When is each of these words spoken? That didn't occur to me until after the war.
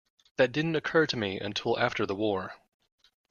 That 0.37 0.51
didn't 0.51 0.75
occur 0.75 1.05
to 1.05 1.15
me 1.15 1.39
until 1.39 1.77
after 1.77 2.07
the 2.07 2.15
war. 2.15 2.55